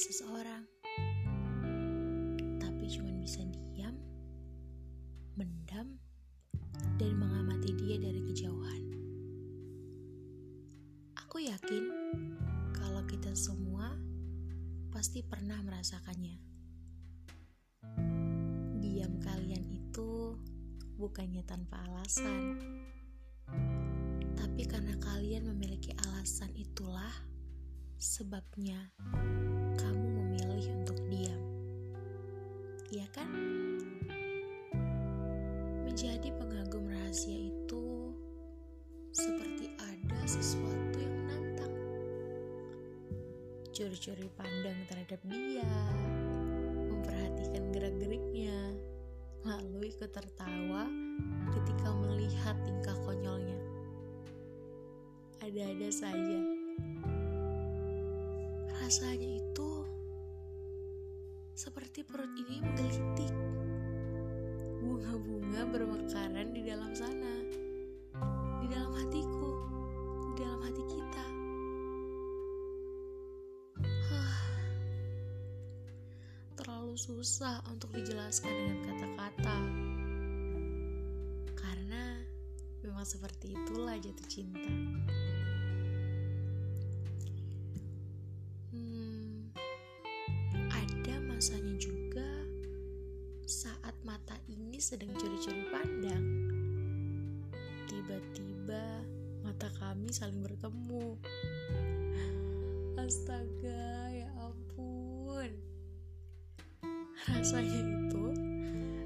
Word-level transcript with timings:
seseorang, 0.00 0.64
tapi 2.56 2.88
cuma 2.88 3.12
bisa 3.20 3.44
diam, 3.52 3.92
mendam, 5.36 6.00
dan 6.96 7.12
mengamati 7.20 7.76
dia 7.76 8.00
dari 8.00 8.24
kejauhan. 8.24 8.82
Aku 11.20 11.44
yakin 11.44 11.84
kalau 12.72 13.04
kita 13.04 13.36
semua 13.36 13.92
pasti 14.88 15.20
pernah 15.20 15.60
merasakannya. 15.60 16.40
Diam 18.80 19.20
kalian 19.20 19.68
itu 19.68 20.32
bukannya 20.96 21.44
tanpa 21.44 21.76
alasan, 21.92 22.56
tapi 24.32 24.64
karena 24.64 24.96
kalian 24.96 25.44
memiliki 25.52 25.92
alasan 26.08 26.56
itulah 26.56 27.12
sebabnya 28.00 28.96
kamu 29.78 30.06
memilih 30.18 30.66
untuk 30.82 30.98
diam. 31.06 31.42
Iya 32.90 33.06
kan? 33.14 33.30
Menjadi 35.86 36.32
pengagum 36.34 36.88
rahasia 36.88 37.52
itu 37.52 38.14
seperti 39.14 39.74
ada 39.78 40.20
sesuatu 40.26 40.96
yang 40.98 41.14
menantang. 41.22 41.74
Curi-curi 43.70 44.26
pandang 44.34 44.78
terhadap 44.90 45.20
dia, 45.28 45.74
memperhatikan 46.88 47.70
gerak-geriknya, 47.70 48.74
lalu 49.46 49.90
ikut 49.92 50.10
tertawa 50.10 50.86
ketika 51.54 51.88
melihat 51.94 52.56
tingkah 52.66 52.96
konyolnya. 53.06 53.58
Ada-ada 55.40 55.88
saja 55.88 56.60
Rasanya 58.90 59.38
itu 59.38 59.39
seperti 61.60 62.00
perut 62.08 62.32
ini 62.40 62.64
menggelitik. 62.64 63.36
Bunga-bunga 64.80 65.68
bermekaran 65.68 66.56
di 66.56 66.64
dalam 66.64 66.88
sana, 66.96 67.36
di 68.64 68.66
dalam 68.72 68.88
hatiku, 68.96 69.52
di 70.24 70.32
dalam 70.40 70.60
hati 70.64 70.84
kita. 70.88 71.26
Terlalu 76.56 76.96
susah 76.96 77.60
untuk 77.68 77.92
dijelaskan 77.92 78.48
dengan 78.48 78.78
kata-kata. 78.80 79.56
Karena 81.60 82.24
memang 82.80 83.04
seperti 83.04 83.52
itulah 83.52 84.00
jatuh 84.00 84.28
cinta. 84.32 84.72
Saat 93.50 93.98
mata 94.06 94.38
ini 94.46 94.78
sedang 94.78 95.10
curi-curi 95.18 95.66
pandang. 95.74 96.22
Tiba-tiba 97.90 99.02
mata 99.42 99.66
kami 99.74 100.06
saling 100.14 100.38
bertemu. 100.38 101.18
Astaga, 102.94 104.06
ya 104.14 104.30
ampun. 104.38 105.50
Rasanya 107.26 107.82
itu 107.90 108.26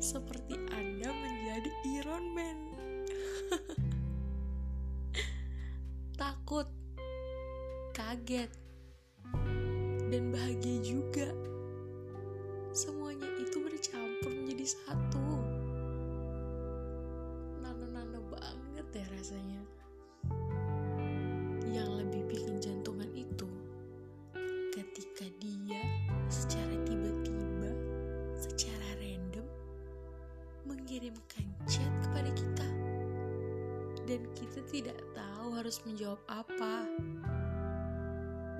seperti 0.00 0.56
Anda 0.72 1.12
menjadi 1.12 1.70
Iron 2.00 2.24
Man. 2.32 2.58
Takut, 6.20 6.64
kaget, 7.92 8.48
dan 10.08 10.32
bahagia 10.32 10.80
juga 10.80 11.28
satu. 14.70 15.26
Nano-nano 17.58 18.22
banget 18.30 18.86
ya 18.94 19.06
rasanya. 19.18 19.62
Yang 21.66 21.90
lebih 21.98 22.22
bikin 22.30 22.54
jantungan 22.62 23.10
itu 23.10 23.50
ketika 24.70 25.26
dia 25.42 25.82
secara 26.30 26.74
tiba-tiba, 26.86 27.70
secara 28.38 28.88
random 29.02 29.46
mengirimkan 30.70 31.46
chat 31.66 31.90
kepada 32.06 32.30
kita. 32.30 32.68
Dan 34.06 34.22
kita 34.38 34.62
tidak 34.70 34.98
tahu 35.18 35.58
harus 35.58 35.82
menjawab 35.82 36.22
apa. 36.30 36.86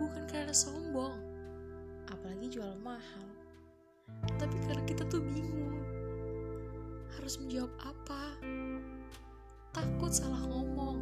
Bukan 0.03 0.27
karena 0.27 0.55
sombong, 0.55 1.15
apalagi 2.11 2.59
jual 2.59 2.75
mahal 2.83 3.31
tapi 4.41 4.57
karena 4.65 4.83
kita 4.89 5.03
tuh 5.09 5.21
bingung 5.21 5.70
harus 7.31 7.47
menjawab 7.47 7.75
apa? 7.87 8.23
Takut 9.71 10.11
salah 10.11 10.43
ngomong. 10.51 10.99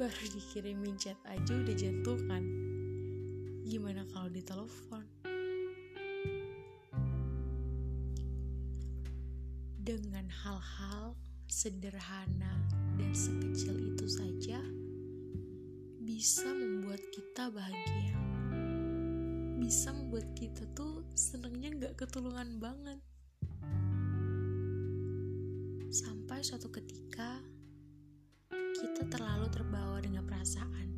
Baru 0.00 0.24
dikirimin 0.32 0.96
chat 0.96 1.20
aja 1.28 1.52
udah 1.52 1.76
jantungan. 1.76 2.40
Gimana 3.68 4.08
kalau 4.16 4.32
ditelepon? 4.32 5.04
Dengan 9.76 10.24
hal-hal 10.32 11.12
sederhana 11.52 12.64
dan 12.96 13.12
sekecil 13.12 13.92
itu 13.92 14.08
saja 14.08 14.56
bisa 16.00 16.48
membuat 16.48 17.04
kita 17.12 17.52
bahagia. 17.52 18.16
Bisa 19.60 19.92
membuat 19.92 20.32
kita 20.32 20.64
tuh 20.72 21.04
senengnya 21.12 21.76
gak 21.76 22.08
ketulungan 22.08 22.56
banget. 22.56 23.04
Sampai 26.28 26.44
suatu 26.44 26.68
ketika 26.68 27.40
kita 28.52 29.08
terlalu 29.08 29.48
terbawa 29.48 29.96
dengan 29.96 30.28
perasaan 30.28 30.92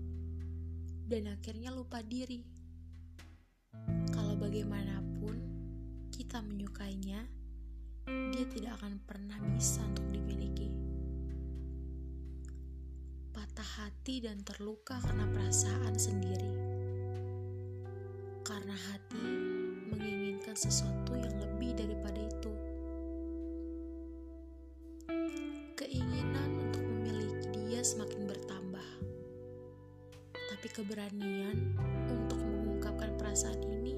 dan 1.07 1.31
akhirnya 1.31 1.71
lupa 1.71 2.03
diri. 2.03 2.43
Kalau 4.11 4.35
bagaimanapun 4.35 5.39
kita 6.11 6.43
menyukainya, 6.43 7.31
dia 8.11 8.45
tidak 8.51 8.83
akan 8.83 8.99
pernah 9.07 9.39
bisa 9.55 9.87
untuk 9.87 10.03
dimiliki. 10.11 10.67
Patah 13.31 13.87
hati 13.87 14.27
dan 14.27 14.43
terluka 14.43 14.99
karena 14.99 15.31
perasaan 15.31 15.95
sendiri 15.95 16.51
karena 18.43 18.75
hati 18.75 19.23
menginginkan 19.95 20.59
sesuatu 20.59 21.15
yang 21.15 21.39
lebih 21.39 21.79
daripada 21.79 22.20
keberanian 30.91 31.71
untuk 32.11 32.43
mengungkapkan 32.43 33.15
perasaan 33.15 33.63
ini 33.63 33.95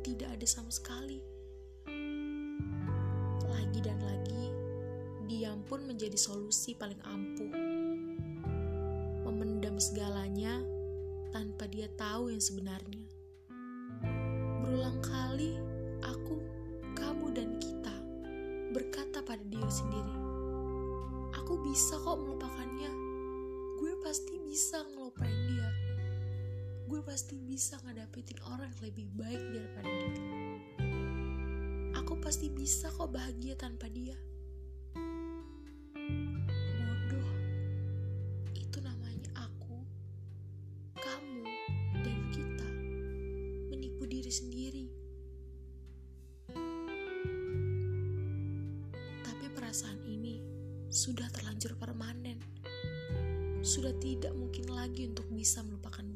tidak 0.00 0.32
ada 0.32 0.46
sama 0.48 0.72
sekali. 0.72 1.20
Lagi 3.44 3.80
dan 3.84 4.00
lagi, 4.00 4.48
diam 5.28 5.60
pun 5.68 5.84
menjadi 5.84 6.16
solusi 6.16 6.72
paling 6.72 6.96
ampuh. 7.04 7.52
Memendam 9.28 9.76
segalanya 9.76 10.64
tanpa 11.28 11.68
dia 11.68 11.92
tahu 12.00 12.32
yang 12.32 12.40
sebenarnya. 12.40 13.04
Berulang 14.64 14.96
kali 15.04 15.60
aku, 16.00 16.40
kamu, 16.96 17.36
dan 17.36 17.60
kita 17.60 17.92
berkata 18.72 19.20
pada 19.20 19.44
diri 19.44 19.68
sendiri, 19.68 20.16
"Aku 21.36 21.60
bisa 21.68 22.00
kok 22.00 22.16
melupakannya. 22.16 22.92
Gue 23.76 23.92
pasti 24.00 24.40
bisa 24.40 24.80
ngelupain. 24.88 25.39
Gue 26.90 27.06
pasti 27.06 27.38
bisa 27.38 27.78
ngedapetin 27.86 28.42
orang 28.50 28.66
yang 28.74 28.82
lebih 28.90 29.06
baik 29.14 29.42
daripada 29.54 29.90
dia. 30.10 30.34
Aku 32.02 32.18
pasti 32.18 32.50
bisa 32.50 32.90
kok 32.90 33.14
bahagia 33.14 33.54
tanpa 33.54 33.86
dia." 33.86 34.18
sendiri. 44.30 44.86
Tapi 49.26 49.46
perasaan 49.50 49.98
ini 50.06 50.38
sudah 50.86 51.26
terlanjur 51.34 51.74
permanen. 51.74 52.38
Sudah 53.60 53.92
tidak 53.98 54.32
mungkin 54.38 54.70
lagi 54.70 55.10
untuk 55.10 55.26
bisa 55.34 55.60
melupakan 55.66 56.06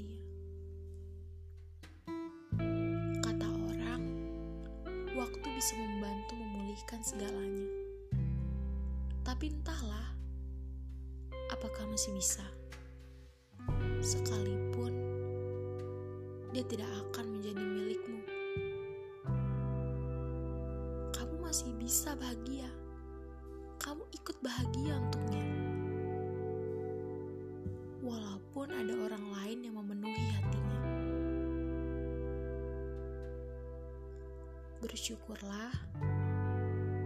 bisa 5.54 5.78
membantu 5.78 6.34
memulihkan 6.34 6.98
segalanya. 7.06 7.70
Tapi 9.22 9.54
entahlah, 9.54 10.10
apakah 11.54 11.86
masih 11.86 12.10
bisa? 12.18 12.42
Sekalipun 14.02 14.92
dia 16.50 16.66
tidak 16.66 16.90
akan 17.10 17.38
menjadi 17.38 17.62
milikmu. 17.62 18.20
Kamu 21.14 21.34
masih 21.38 21.70
bisa 21.78 22.18
bahagia. 22.18 22.70
Kamu 23.78 24.06
ikut 24.10 24.36
bahagia 24.42 24.98
untuknya. 24.98 25.46
Walaupun 28.02 28.70
ada 28.74 28.94
orang 29.06 29.24
lain 29.34 29.58
yang 29.70 29.74
memenuhi 29.78 30.26
hatinya. 30.34 30.53
Bersyukurlah 34.84 35.72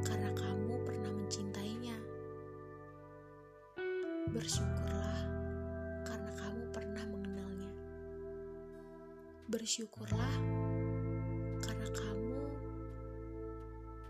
karena 0.03 0.35
kamu 0.35 0.83
pernah 0.83 1.15
mencintainya. 1.15 1.95
Bersyukurlah 4.35 5.23
karena 6.03 6.33
kamu 6.43 6.63
pernah 6.75 7.05
mengenalnya. 7.07 7.71
Bersyukurlah 9.47 10.35
karena 11.63 11.89
kamu 11.95 12.39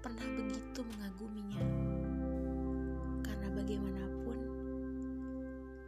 pernah 0.01 0.27
begitu 0.33 0.81
mengaguminya. 0.89 1.61
Karena 3.21 3.53
bagaimanapun, 3.53 4.39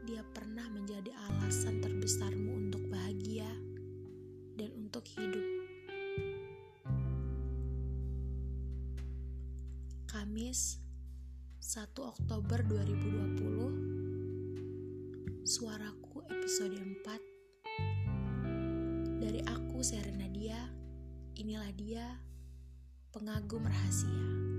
dia 0.05 0.21
pernah 0.37 0.69
menjadi 0.69 1.17
alasan 1.33 1.81
terbesarmu 1.81 2.60
Kamis 10.51 10.83
1 11.63 11.95
Oktober 11.95 12.59
2020 12.67 15.47
Suaraku 15.47 16.27
episode 16.27 16.75
4 16.75 19.23
Dari 19.23 19.47
aku 19.47 19.79
Serena 19.79 20.27
Dia 20.27 20.59
Inilah 21.39 21.71
dia 21.71 22.19
Pengagum 23.15 23.63
rahasia 23.63 24.50